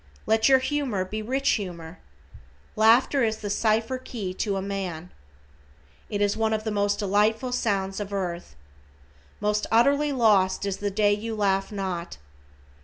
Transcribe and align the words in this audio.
Let 0.25 0.49
your 0.49 0.57
humor 0.57 1.05
be 1.05 1.21
rich 1.21 1.47
humor. 1.49 1.99
Laughter 2.75 3.21
is 3.23 3.37
the 3.37 3.51
cipher 3.51 3.99
key 3.99 4.33
to 4.33 4.57
a 4.57 4.59
man. 4.59 5.11
It 6.09 6.21
is 6.21 6.35
one 6.35 6.53
of 6.53 6.63
the 6.63 6.71
most 6.71 6.97
delightful 6.97 7.51
sounds 7.51 7.99
of 7.99 8.11
earth. 8.11 8.55
Most 9.39 9.67
utterly 9.71 10.11
lost 10.11 10.65
is 10.65 10.77
the 10.77 10.89
day 10.89 11.13
you 11.13 11.35
laugh 11.35 11.71
not. 11.71 12.17